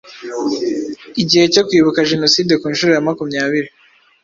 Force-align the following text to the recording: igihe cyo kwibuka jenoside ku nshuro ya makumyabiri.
igihe 1.21 1.45
cyo 1.53 1.61
kwibuka 1.67 2.07
jenoside 2.11 2.53
ku 2.61 2.65
nshuro 2.73 2.91
ya 2.93 3.05
makumyabiri. 3.07 3.69